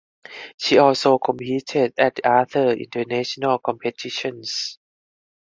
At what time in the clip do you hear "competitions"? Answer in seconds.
3.59-4.79